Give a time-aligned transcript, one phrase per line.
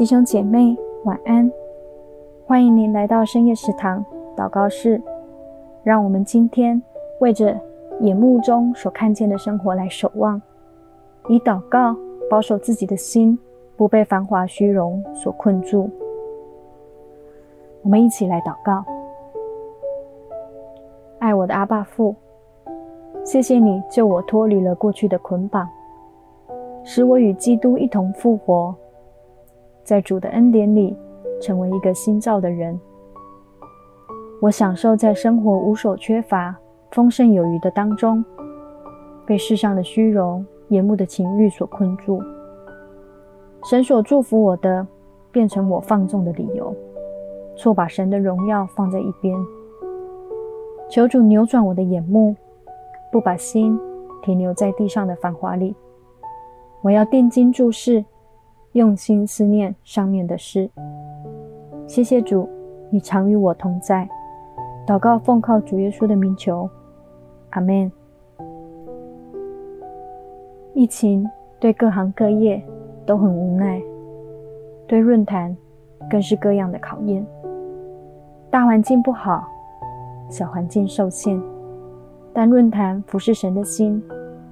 [0.00, 0.74] 弟兄姐妹，
[1.04, 1.52] 晚安！
[2.46, 4.02] 欢迎您来到深夜食堂
[4.34, 4.98] 祷告室。
[5.82, 6.82] 让我们今天
[7.18, 7.54] 为着
[8.00, 10.40] 眼目中所看见的生活来守望，
[11.28, 11.94] 以祷告
[12.30, 13.38] 保守自己的心，
[13.76, 15.90] 不被繁华虚荣所困住。
[17.82, 18.82] 我们一起来祷告：
[21.18, 22.16] 爱我的阿爸父，
[23.22, 25.68] 谢谢你救我脱离了过去的捆绑。
[26.84, 28.74] 使我与基督一同复活，
[29.90, 30.96] 在主的恩典里
[31.42, 32.78] 成为一个新造的人。
[34.40, 36.54] 我享受在生活无所缺乏、
[36.92, 38.24] 丰盛有余的当中，
[39.26, 42.22] 被世上的虚荣、眼目的情欲所困住。
[43.64, 44.86] 神所祝福我的，
[45.32, 46.72] 变成我放纵的理由，
[47.56, 49.36] 错把神的荣耀放在一边。
[50.88, 52.36] 求主扭转我的眼目，
[53.10, 53.76] 不把心
[54.22, 55.74] 停留在地上的繁华里。
[56.80, 58.04] 我要定睛注视，
[58.72, 60.70] 用心思念上面的事。
[61.88, 62.48] 谢谢主，
[62.88, 64.08] 你常与我同在。
[64.86, 66.70] 祷告奉靠主耶稣的名求，
[67.50, 67.90] 阿门。
[70.72, 72.62] 疫情对各行各业
[73.04, 73.82] 都很无奈，
[74.86, 75.56] 对论坛
[76.08, 77.26] 更是各样的考验。
[78.50, 79.48] 大环境不好，
[80.28, 81.40] 小环境受限，
[82.32, 84.00] 但论坛服侍神的心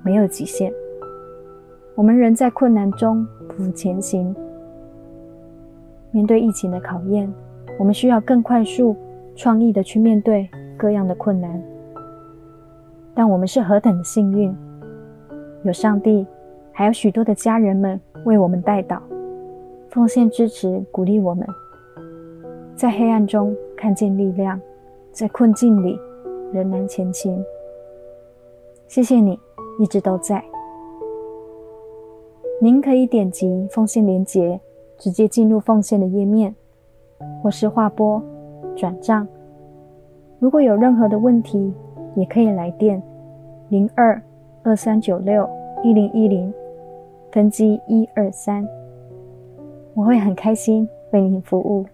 [0.02, 0.72] 没有极限。
[1.99, 4.33] 我们仍在困难中匍匐前行。
[6.13, 7.29] 面对疫情的考验，
[7.77, 8.95] 我们需要更快速、
[9.35, 11.61] 创意的去面对各样的困难。
[13.17, 14.57] 但我们是何等的幸运，
[15.65, 16.25] 有上帝，
[16.71, 19.03] 还有许多的家人们为我们带导、
[19.89, 21.45] 奉献支持、鼓励我们，
[22.77, 24.61] 在黑暗中看见力量，
[25.11, 25.99] 在困境里
[26.53, 27.45] 仍然前行。
[28.87, 29.37] 谢谢你，
[29.81, 30.41] 一直都在。
[32.61, 34.61] 您可以点击奉献连接，
[34.97, 36.52] 直接进入奉献的页面，
[37.41, 38.20] 或是划拨
[38.74, 39.27] 转账。
[40.41, 41.73] 如果有任何的问题，
[42.17, 43.01] 也可以来电
[43.69, 44.20] 零二
[44.64, 45.48] 二三九六
[45.85, 46.52] 一零一零
[47.30, 48.67] 分机一二三，
[49.95, 51.86] 我会很开心为您服务。